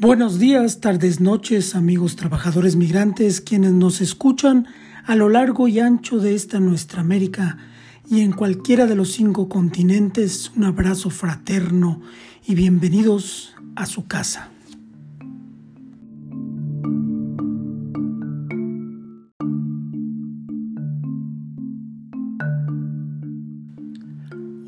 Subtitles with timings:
[0.00, 4.68] Buenos días, tardes, noches, amigos trabajadores migrantes, quienes nos escuchan
[5.04, 7.58] a lo largo y ancho de esta nuestra América
[8.08, 12.00] y en cualquiera de los cinco continentes, un abrazo fraterno
[12.46, 14.52] y bienvenidos a su casa.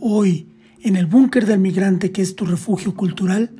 [0.00, 0.48] Hoy,
[0.82, 3.59] en el búnker del migrante que es tu refugio cultural,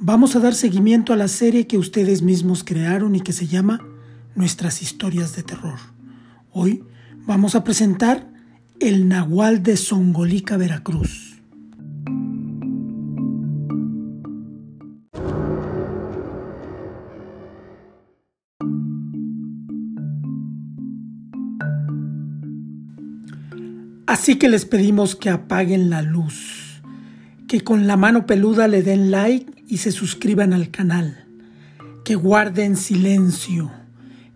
[0.00, 3.80] vamos a dar seguimiento a la serie que ustedes mismos crearon y que se llama
[4.34, 5.78] Nuestras historias de terror.
[6.52, 6.84] Hoy
[7.26, 8.30] vamos a presentar
[8.78, 11.42] El Nahual de Songolica, Veracruz.
[24.06, 26.82] Así que les pedimos que apaguen la luz,
[27.46, 31.26] que con la mano peluda le den like y se suscriban al canal,
[32.04, 33.70] que guarden silencio,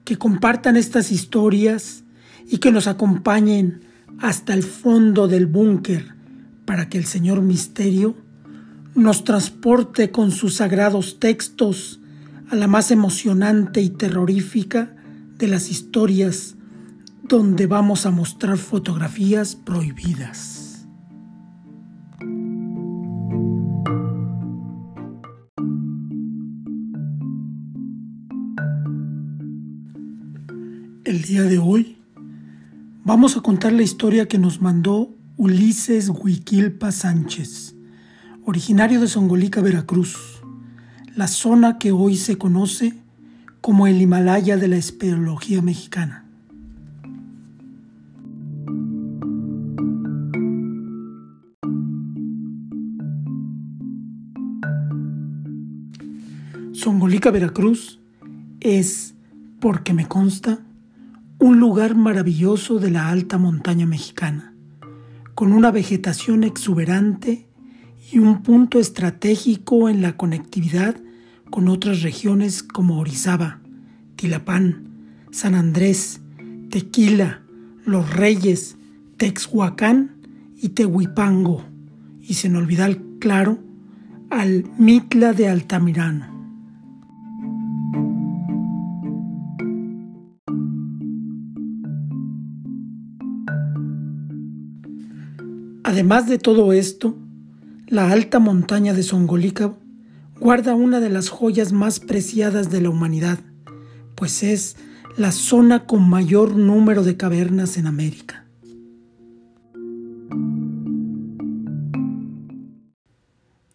[0.04, 2.04] que compartan estas historias
[2.46, 3.80] y que nos acompañen
[4.18, 6.14] hasta el fondo del búnker
[6.66, 8.14] para que el Señor Misterio
[8.94, 11.98] nos transporte con sus sagrados textos
[12.50, 14.94] a la más emocionante y terrorífica
[15.38, 16.56] de las historias
[17.22, 20.61] donde vamos a mostrar fotografías prohibidas.
[31.22, 31.98] Día de hoy
[33.04, 37.76] vamos a contar la historia que nos mandó Ulises Huiquilpa Sánchez,
[38.44, 40.42] originario de Songolica, Veracruz,
[41.14, 42.94] la zona que hoy se conoce
[43.60, 46.24] como el Himalaya de la espeleología mexicana.
[56.72, 58.00] Songolica, Veracruz
[58.58, 59.14] es,
[59.60, 60.58] porque me consta,
[61.42, 64.54] un lugar maravilloso de la alta montaña mexicana,
[65.34, 67.48] con una vegetación exuberante
[68.12, 70.94] y un punto estratégico en la conectividad
[71.50, 73.58] con otras regiones como Orizaba,
[74.14, 74.86] Tilapán,
[75.32, 76.20] San Andrés,
[76.70, 77.42] Tequila,
[77.84, 78.76] Los Reyes,
[79.16, 80.12] Texhuacán
[80.56, 81.64] y Tehuipango,
[82.20, 83.58] y sin olvidar, claro,
[84.30, 86.31] al Mitla de Altamirano.
[95.92, 97.18] Además de todo esto,
[97.86, 99.74] la alta montaña de Songolica
[100.40, 103.40] guarda una de las joyas más preciadas de la humanidad,
[104.14, 104.76] pues es
[105.18, 108.46] la zona con mayor número de cavernas en América.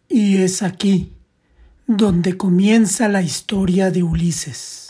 [0.08, 1.12] Y es aquí
[1.86, 4.87] donde comienza la historia de Ulises.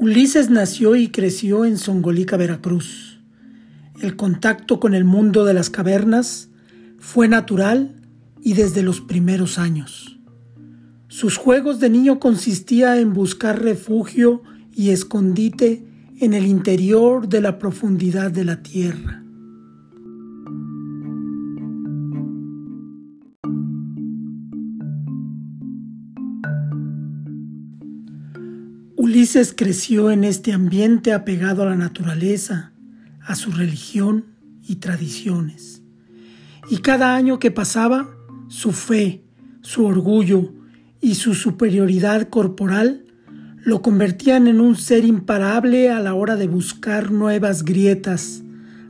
[0.00, 3.18] Ulises nació y creció en Songolica, Veracruz.
[4.00, 6.50] El contacto con el mundo de las cavernas
[7.00, 7.96] fue natural
[8.40, 10.20] y desde los primeros años.
[11.08, 15.84] Sus juegos de niño consistía en buscar refugio y escondite
[16.20, 19.24] en el interior de la profundidad de la tierra.
[29.38, 32.72] Creció en este ambiente apegado a la naturaleza,
[33.24, 34.24] a su religión
[34.66, 35.80] y tradiciones.
[36.68, 38.10] Y cada año que pasaba,
[38.48, 39.22] su fe,
[39.60, 40.52] su orgullo
[41.00, 43.04] y su superioridad corporal
[43.62, 48.42] lo convertían en un ser imparable a la hora de buscar nuevas grietas,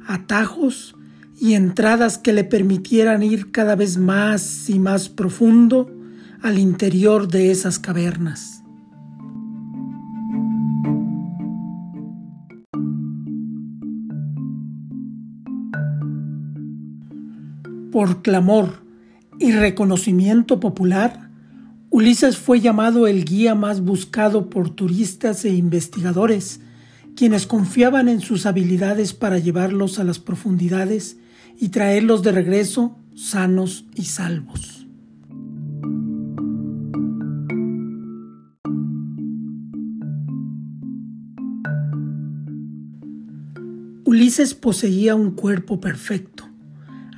[0.07, 0.97] atajos
[1.39, 5.95] y entradas que le permitieran ir cada vez más y más profundo
[6.41, 8.58] al interior de esas cavernas.
[17.93, 18.83] Por clamor
[19.39, 21.31] y reconocimiento popular,
[21.91, 26.61] Ulises fue llamado el guía más buscado por turistas e investigadores,
[27.17, 31.17] quienes confiaban en sus habilidades para llevarlos a las profundidades
[31.59, 34.87] y traerlos de regreso sanos y salvos.
[44.05, 46.48] Ulises poseía un cuerpo perfecto,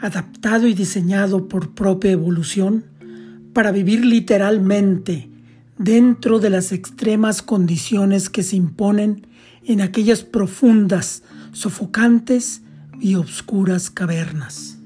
[0.00, 2.84] adaptado y diseñado por propia evolución
[3.52, 5.28] para vivir literalmente
[5.78, 9.26] dentro de las extremas condiciones que se imponen
[9.64, 12.62] en aquellas profundas, sofocantes
[13.00, 14.78] y obscuras cavernas.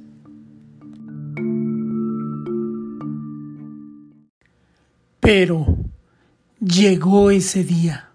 [5.21, 5.79] Pero
[6.61, 8.14] llegó ese día.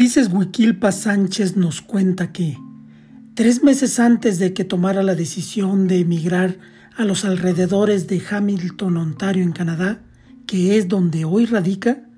[0.00, 2.56] Ulises Huiquilpa Sánchez nos cuenta que,
[3.34, 6.56] tres meses antes de que tomara la decisión de emigrar
[6.96, 10.00] a los alrededores de Hamilton, Ontario, en Canadá,
[10.46, 12.08] que es donde hoy radica,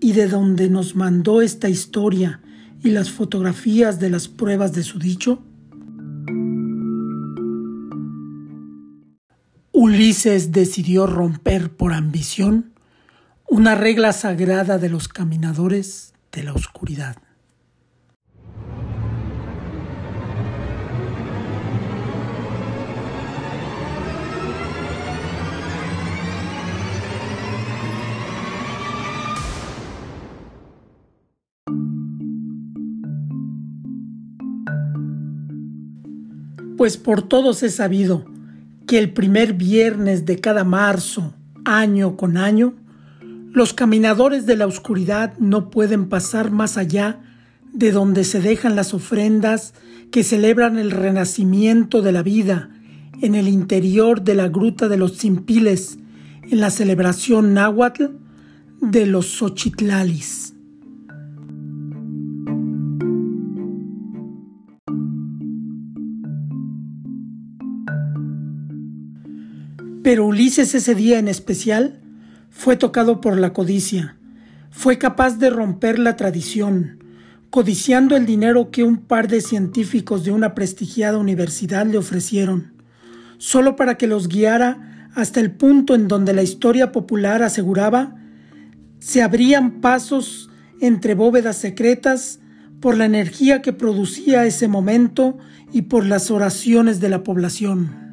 [0.00, 2.40] y de donde nos mandó esta historia
[2.82, 5.44] y las fotografías de las pruebas de su dicho,
[9.72, 12.72] Ulises decidió romper por ambición
[13.46, 17.16] una regla sagrada de los caminadores de la oscuridad.
[36.76, 38.24] Pues por todos he sabido
[38.86, 41.34] que el primer viernes de cada marzo,
[41.66, 42.79] año con año,
[43.52, 47.20] los caminadores de la oscuridad no pueden pasar más allá
[47.72, 49.74] de donde se dejan las ofrendas
[50.10, 52.70] que celebran el renacimiento de la vida
[53.20, 55.98] en el interior de la gruta de los Zimpiles
[56.50, 58.04] en la celebración náhuatl
[58.80, 60.54] de los Xochitlalis.
[70.02, 72.00] Pero Ulises ese día en especial
[72.50, 74.16] fue tocado por la codicia,
[74.70, 77.02] fue capaz de romper la tradición,
[77.48, 82.74] codiciando el dinero que un par de científicos de una prestigiada universidad le ofrecieron,
[83.38, 88.16] solo para que los guiara hasta el punto en donde la historia popular aseguraba
[89.00, 90.50] se abrían pasos
[90.80, 92.38] entre bóvedas secretas
[92.80, 95.38] por la energía que producía ese momento
[95.72, 98.09] y por las oraciones de la población.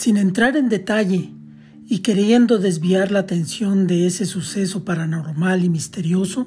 [0.00, 1.30] Sin entrar en detalle
[1.86, 6.46] y queriendo desviar la atención de ese suceso paranormal y misterioso,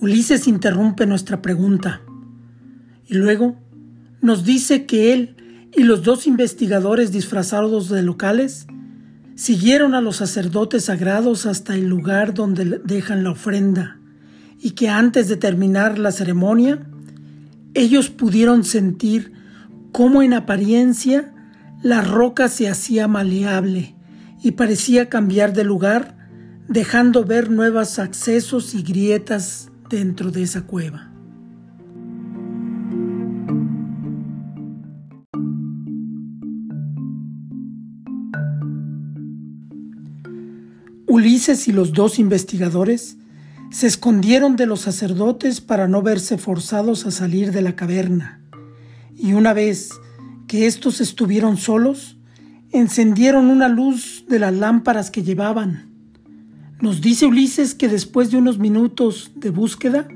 [0.00, 2.00] Ulises interrumpe nuestra pregunta.
[3.06, 3.58] Y luego
[4.22, 5.36] nos dice que él
[5.76, 8.66] y los dos investigadores disfrazados de locales
[9.34, 13.98] siguieron a los sacerdotes sagrados hasta el lugar donde dejan la ofrenda
[14.58, 16.86] y que antes de terminar la ceremonia
[17.74, 19.34] ellos pudieron sentir
[19.92, 21.33] cómo en apariencia
[21.84, 23.94] la roca se hacía maleable
[24.42, 26.16] y parecía cambiar de lugar,
[26.66, 31.12] dejando ver nuevos accesos y grietas dentro de esa cueva.
[41.06, 43.18] Ulises y los dos investigadores
[43.70, 48.40] se escondieron de los sacerdotes para no verse forzados a salir de la caverna,
[49.14, 49.90] y una vez
[50.54, 52.16] que estos estuvieron solos,
[52.70, 55.90] encendieron una luz de las lámparas que llevaban.
[56.80, 60.06] Nos dice Ulises que después de unos minutos de búsqueda,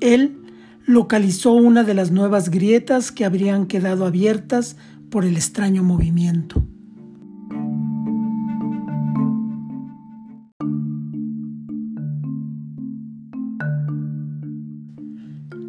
[0.00, 0.40] él
[0.86, 4.74] localizó una de las nuevas grietas que habrían quedado abiertas
[5.08, 6.64] por el extraño movimiento.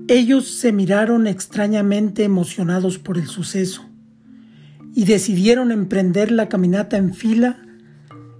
[0.07, 3.90] Ellos se miraron extrañamente emocionados por el suceso
[4.93, 7.57] y decidieron emprender la caminata en fila,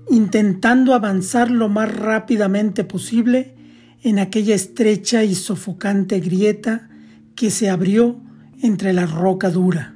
[0.10, 3.56] intentando avanzar lo más rápidamente posible
[4.04, 6.90] en aquella estrecha y sofocante grieta
[7.36, 8.20] que se abrió
[8.62, 9.96] entre la roca dura.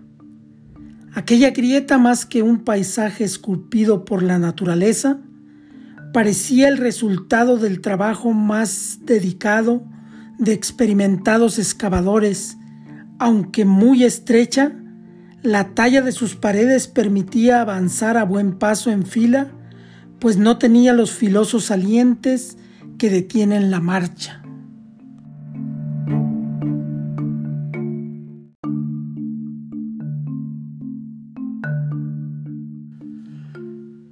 [1.14, 5.20] Aquella grieta más que un paisaje esculpido por la naturaleza,
[6.14, 9.86] parecía el resultado del trabajo más dedicado
[10.38, 12.58] de experimentados excavadores,
[13.20, 14.74] aunque muy estrecha,
[15.46, 19.52] la talla de sus paredes permitía avanzar a buen paso en fila,
[20.20, 22.58] pues no tenía los filosos salientes
[22.98, 24.42] que detienen la marcha.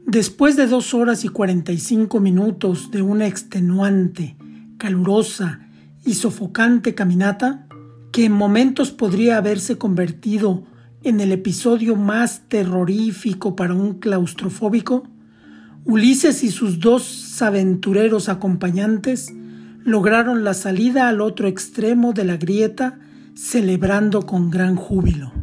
[0.06, 4.38] Después de dos horas y cuarenta y cinco minutos de una extenuante
[4.78, 5.62] calurosa
[6.06, 7.68] y sofocante caminata,
[8.12, 10.72] que en momentos podría haberse convertido
[11.04, 15.04] en el episodio más terrorífico para un claustrofóbico,
[15.86, 19.34] Ulises y sus dos aventureros acompañantes
[19.84, 23.00] lograron la salida al otro extremo de la grieta
[23.36, 25.34] celebrando con gran júbilo.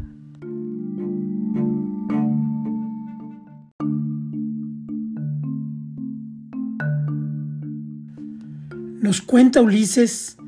[9.03, 10.39] Nos cuenta Ulises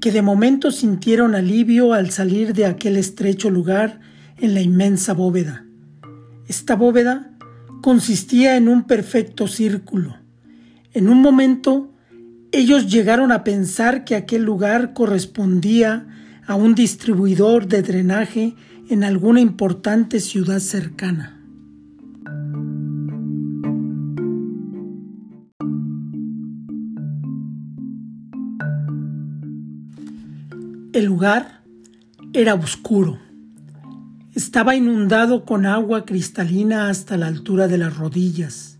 [0.00, 4.00] que de momento sintieron alivio al salir de aquel estrecho lugar
[4.44, 5.64] en la inmensa bóveda.
[6.46, 7.30] Esta bóveda
[7.80, 10.18] consistía en un perfecto círculo.
[10.92, 11.94] En un momento
[12.52, 16.06] ellos llegaron a pensar que aquel lugar correspondía
[16.46, 18.54] a un distribuidor de drenaje
[18.90, 21.40] en alguna importante ciudad cercana.
[30.92, 31.62] El lugar
[32.34, 33.23] era oscuro.
[34.34, 38.76] Estaba inundado con agua cristalina hasta la altura de las rodillas.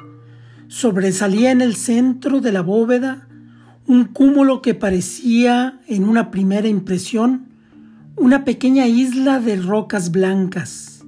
[0.68, 3.28] Sobresalía en el centro de la bóveda
[3.86, 7.46] un cúmulo que parecía, en una primera impresión,
[8.16, 11.04] una pequeña isla de rocas blancas,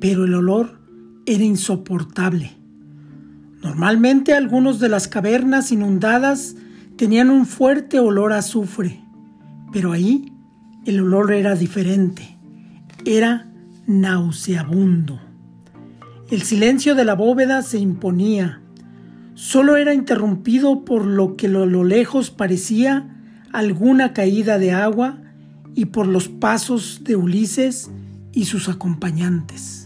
[0.00, 0.80] pero el olor
[1.26, 2.52] era insoportable.
[3.62, 6.54] Normalmente algunos de las cavernas inundadas
[6.96, 9.06] tenían un fuerte olor a azufre
[9.72, 10.32] pero ahí
[10.86, 12.38] el olor era diferente,
[13.04, 13.46] era
[13.86, 15.20] nauseabundo.
[16.30, 18.60] El silencio de la bóveda se imponía,
[19.34, 23.16] solo era interrumpido por lo que a lo lejos parecía
[23.52, 25.18] alguna caída de agua
[25.74, 27.90] y por los pasos de Ulises
[28.32, 29.85] y sus acompañantes.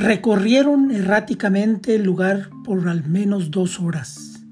[0.00, 4.42] Recorrieron erráticamente el lugar por al menos dos horas,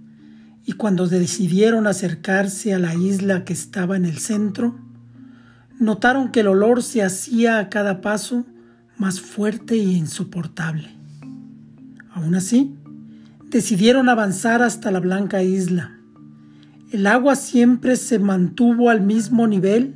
[0.66, 4.78] y cuando decidieron acercarse a la isla que estaba en el centro,
[5.80, 8.44] notaron que el olor se hacía a cada paso
[8.98, 10.90] más fuerte e insoportable.
[12.12, 12.76] Aún así,
[13.48, 15.98] decidieron avanzar hasta la blanca isla.
[16.92, 19.94] El agua siempre se mantuvo al mismo nivel,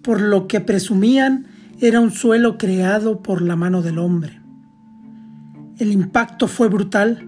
[0.00, 1.48] por lo que presumían
[1.82, 4.45] era un suelo creado por la mano del hombre.
[5.78, 7.26] El impacto fue brutal.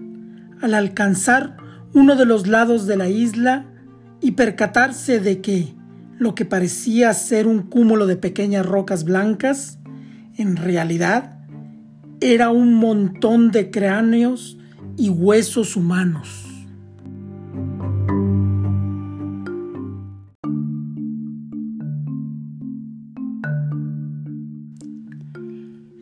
[0.61, 1.57] Al alcanzar
[1.93, 3.65] uno de los lados de la isla
[4.21, 5.73] y percatarse de que
[6.17, 9.77] lo que parecía ser un cúmulo de pequeñas rocas blancas,
[10.35, 11.39] en realidad
[12.21, 14.57] era un montón de cráneos
[14.97, 16.48] y huesos humanos.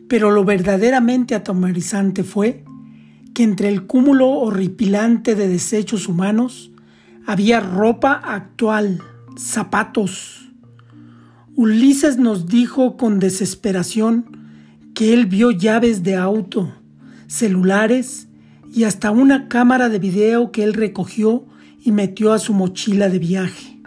[0.08, 2.64] Pero lo verdaderamente atomarizante fue
[3.34, 6.72] que entre el cúmulo horripilante de desechos humanos
[7.26, 9.02] había ropa actual,
[9.36, 10.50] zapatos.
[11.54, 14.24] Ulises nos dijo con desesperación
[14.94, 16.72] que él vio llaves de auto,
[17.26, 18.28] celulares
[18.72, 21.46] y hasta una cámara de video que él recogió
[21.84, 23.77] y metió a su mochila de viaje.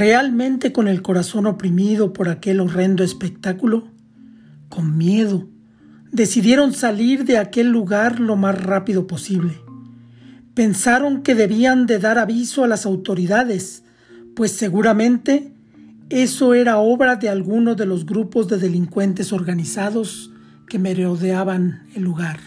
[0.00, 3.88] Realmente con el corazón oprimido por aquel horrendo espectáculo,
[4.70, 5.46] con miedo,
[6.10, 9.60] decidieron salir de aquel lugar lo más rápido posible.
[10.54, 13.84] Pensaron que debían de dar aviso a las autoridades,
[14.34, 15.52] pues seguramente
[16.08, 20.32] eso era obra de alguno de los grupos de delincuentes organizados
[20.66, 22.40] que merodeaban el lugar.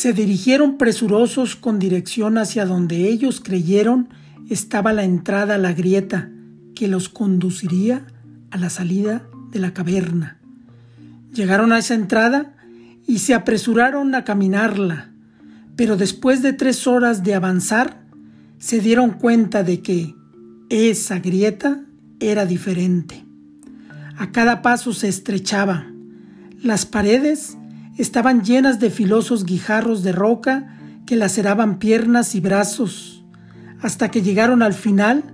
[0.00, 4.08] Se dirigieron presurosos con dirección hacia donde ellos creyeron
[4.48, 6.30] estaba la entrada a la grieta
[6.74, 8.06] que los conduciría
[8.50, 10.38] a la salida de la caverna.
[11.34, 12.54] Llegaron a esa entrada
[13.06, 15.12] y se apresuraron a caminarla,
[15.76, 18.02] pero después de tres horas de avanzar,
[18.56, 20.14] se dieron cuenta de que
[20.70, 21.82] esa grieta
[22.20, 23.26] era diferente.
[24.16, 25.92] A cada paso se estrechaba.
[26.62, 27.58] Las paredes
[27.96, 33.24] estaban llenas de filosos guijarros de roca que laceraban piernas y brazos,
[33.80, 35.24] hasta que llegaron al final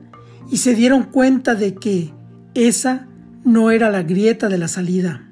[0.50, 2.12] y se dieron cuenta de que
[2.54, 3.06] esa
[3.44, 5.22] no era la grieta de la salida.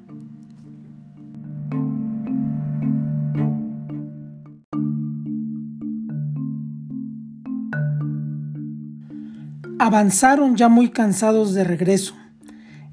[9.77, 12.15] Avanzaron ya muy cansados de regreso.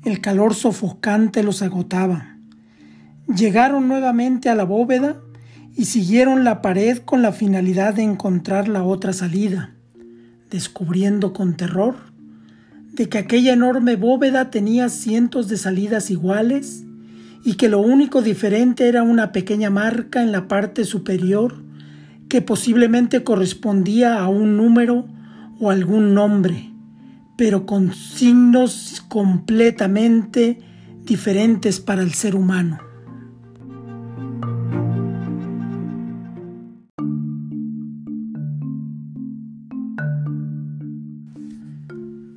[0.04, 2.31] El calor sofocante los agotaba.
[3.26, 5.16] Llegaron nuevamente a la bóveda
[5.74, 9.74] y siguieron la pared con la finalidad de encontrar la otra salida,
[10.50, 12.12] descubriendo con terror
[12.92, 16.84] de que aquella enorme bóveda tenía cientos de salidas iguales
[17.44, 21.62] y que lo único diferente era una pequeña marca en la parte superior
[22.28, 25.06] que posiblemente correspondía a un número
[25.58, 26.70] o algún nombre,
[27.36, 30.58] pero con signos completamente
[31.04, 32.91] diferentes para el ser humano.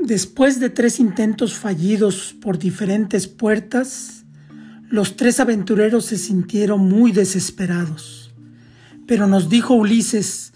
[0.05, 4.23] Después de tres intentos fallidos por diferentes puertas,
[4.87, 8.31] los tres aventureros se sintieron muy desesperados.
[9.07, 10.53] Pero nos dijo Ulises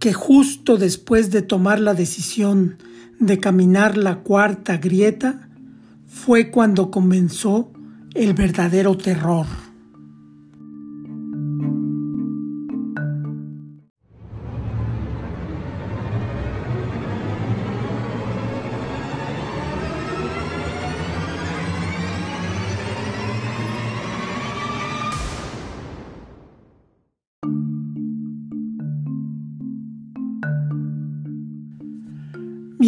[0.00, 2.78] que justo después de tomar la decisión
[3.20, 5.48] de caminar la cuarta grieta,
[6.08, 7.70] fue cuando comenzó
[8.14, 9.46] el verdadero terror.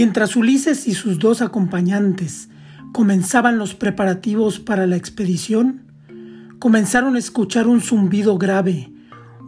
[0.00, 2.48] Mientras Ulises y sus dos acompañantes
[2.90, 5.82] comenzaban los preparativos para la expedición,
[6.58, 8.90] comenzaron a escuchar un zumbido grave,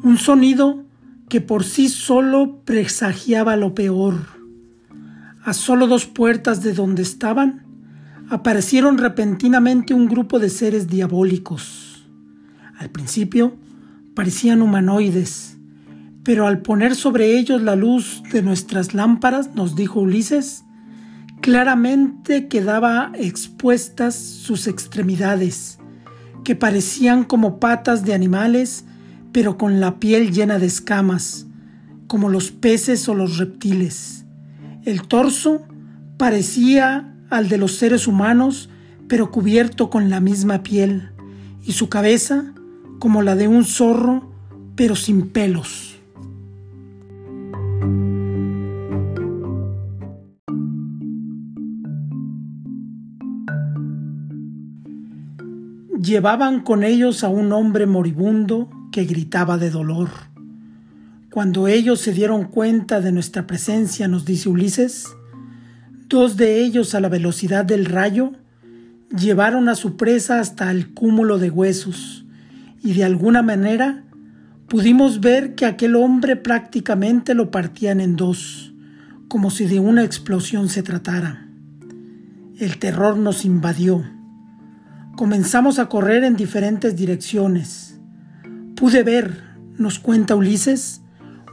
[0.03, 0.85] un sonido
[1.31, 4.27] que por sí solo presagiaba lo peor.
[5.43, 7.63] A solo dos puertas de donde estaban,
[8.29, 12.07] aparecieron repentinamente un grupo de seres diabólicos.
[12.77, 13.57] Al principio
[14.15, 15.57] parecían humanoides,
[16.25, 20.65] pero al poner sobre ellos la luz de nuestras lámparas, nos dijo Ulises,
[21.41, 25.79] claramente quedaba expuestas sus extremidades,
[26.45, 28.85] que parecían como patas de animales,
[29.33, 31.47] pero con la piel llena de escamas,
[32.07, 34.25] como los peces o los reptiles.
[34.85, 35.67] El torso
[36.19, 38.69] parecía al de los seres humanos,
[39.09, 41.11] pero cubierto con la misma piel,
[41.65, 42.53] y su cabeza
[42.99, 44.33] como la de un zorro,
[44.77, 45.92] pero sin pelos.
[56.03, 60.09] Llevaban con ellos a un hombre moribundo que gritaba de dolor.
[61.31, 65.07] Cuando ellos se dieron cuenta de nuestra presencia, nos dice Ulises,
[66.09, 68.33] dos de ellos a la velocidad del rayo
[69.17, 72.25] llevaron a su presa hasta el cúmulo de huesos
[72.83, 74.03] y de alguna manera
[74.67, 78.75] pudimos ver que aquel hombre prácticamente lo partían en dos,
[79.29, 81.47] como si de una explosión se tratara.
[82.59, 84.03] El terror nos invadió
[85.17, 88.01] Comenzamos a correr en diferentes direcciones.
[88.75, 89.43] Pude ver,
[89.77, 91.03] nos cuenta Ulises,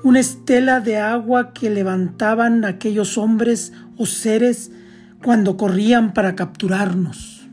[0.03, 4.71] una estela de agua que levantaban aquellos hombres o seres
[5.23, 7.47] cuando corrían para capturarnos.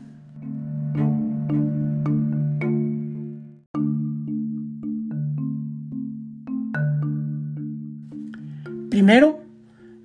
[8.89, 9.41] Primero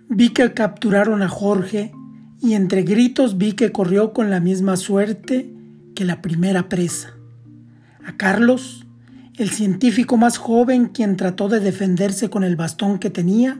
[0.09, 1.93] vi que capturaron a Jorge
[2.41, 5.62] y entre gritos vi que corrió con la misma suerte
[6.05, 7.15] la primera presa.
[8.05, 8.87] A Carlos,
[9.37, 13.59] el científico más joven quien trató de defenderse con el bastón que tenía,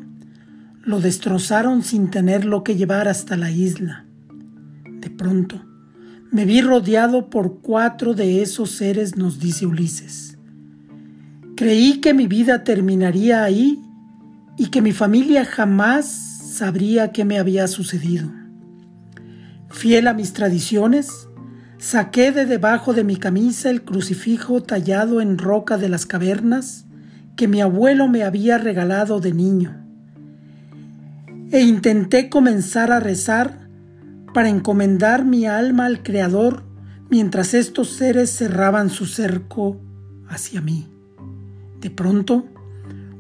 [0.85, 4.05] lo destrozaron sin tenerlo que llevar hasta la isla.
[4.85, 5.65] De pronto,
[6.31, 10.39] me vi rodeado por cuatro de esos seres, nos dice Ulises.
[11.57, 13.79] Creí que mi vida terminaría ahí
[14.57, 18.31] y que mi familia jamás sabría qué me había sucedido.
[19.69, 21.29] Fiel a mis tradiciones,
[21.83, 26.85] Saqué de debajo de mi camisa el crucifijo tallado en roca de las cavernas
[27.35, 29.85] que mi abuelo me había regalado de niño.
[31.51, 33.69] E intenté comenzar a rezar
[34.33, 36.63] para encomendar mi alma al Creador
[37.11, 39.81] mientras estos seres cerraban su cerco
[40.29, 40.87] hacia mí.
[41.81, 42.47] De pronto,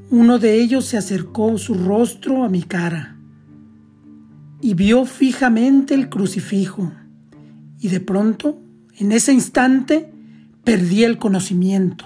[0.09, 3.17] uno de ellos se acercó su rostro a mi cara
[4.61, 6.93] y vio fijamente el crucifijo
[7.83, 8.63] y de pronto,
[8.97, 10.09] en ese instante,
[10.63, 12.05] perdí el conocimiento.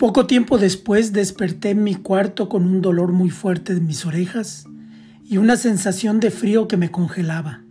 [0.00, 4.66] Poco tiempo después desperté en mi cuarto con un dolor muy fuerte en mis orejas
[5.24, 7.62] y una sensación de frío que me congelaba.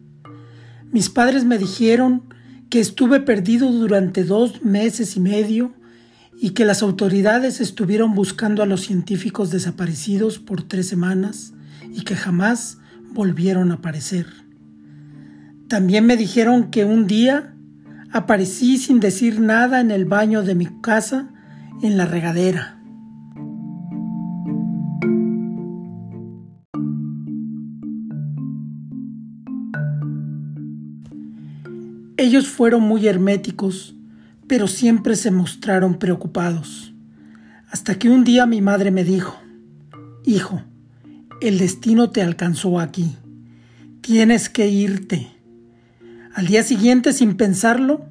[0.94, 2.24] Mis padres me dijeron
[2.70, 5.74] que estuve perdido durante dos meses y medio
[6.44, 11.54] y que las autoridades estuvieron buscando a los científicos desaparecidos por tres semanas
[11.94, 12.80] y que jamás
[13.14, 14.26] volvieron a aparecer.
[15.68, 17.54] También me dijeron que un día
[18.12, 21.30] aparecí sin decir nada en el baño de mi casa
[21.84, 22.82] en la regadera.
[32.18, 33.96] Ellos fueron muy herméticos,
[34.52, 36.94] pero siempre se mostraron preocupados.
[37.70, 39.40] Hasta que un día mi madre me dijo,
[40.26, 40.62] Hijo,
[41.40, 43.16] el destino te alcanzó aquí.
[44.02, 45.32] Tienes que irte.
[46.36, 48.04] Al día siguiente, sin pensarlo,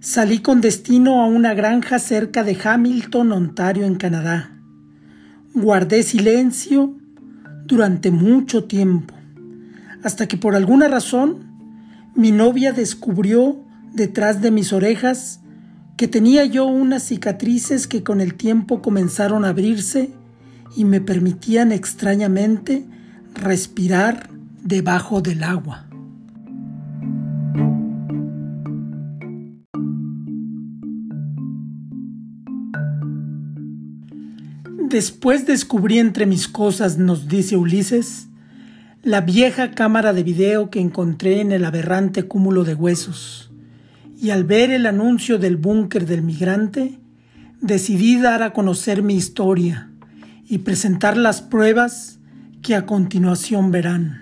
[0.00, 4.50] salí con destino a una granja cerca de Hamilton, Ontario, en Canadá.
[5.54, 6.94] Guardé silencio
[7.64, 9.14] durante mucho tiempo,
[10.02, 13.64] hasta que por alguna razón mi novia descubrió
[13.94, 15.39] detrás de mis orejas
[16.00, 20.08] que tenía yo unas cicatrices que con el tiempo comenzaron a abrirse
[20.74, 22.86] y me permitían extrañamente
[23.34, 24.30] respirar
[24.62, 25.90] debajo del agua.
[34.88, 38.28] Después descubrí entre mis cosas, nos dice Ulises,
[39.02, 43.49] la vieja cámara de video que encontré en el aberrante cúmulo de huesos,
[44.20, 46.98] y al ver el anuncio del búnker del migrante,
[47.62, 49.90] decidí dar a conocer mi historia
[50.46, 52.18] y presentar las pruebas
[52.60, 54.20] que a continuación verán.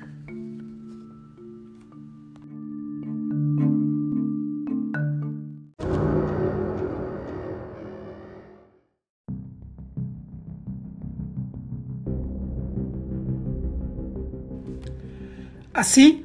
[15.73, 16.25] Así,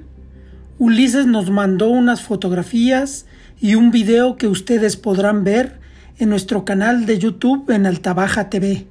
[0.77, 3.25] Ulises nos mandó unas fotografías
[3.63, 5.79] y un video que ustedes podrán ver
[6.17, 8.87] en nuestro canal de YouTube en Altabaja TV.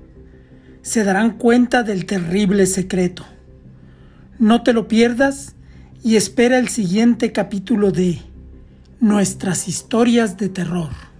[0.81, 3.27] Se darán cuenta del terrible secreto.
[4.39, 5.57] No te lo pierdas
[6.03, 8.23] y espera el siguiente capítulo de
[8.99, 11.12] Nuestras historias de terror.